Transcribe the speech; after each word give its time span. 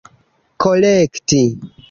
korekti 0.61 1.43